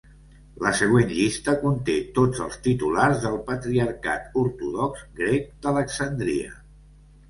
[0.67, 6.63] La següent llista conté tots els titulars del Patriarcat Ortodox Grec d'Alexandria.